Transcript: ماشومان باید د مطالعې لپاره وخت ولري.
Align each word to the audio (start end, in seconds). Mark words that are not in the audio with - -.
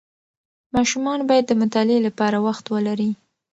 ماشومان 0.75 1.19
باید 1.29 1.45
د 1.47 1.53
مطالعې 1.61 1.99
لپاره 2.07 2.37
وخت 2.47 2.65
ولري. 2.73 3.11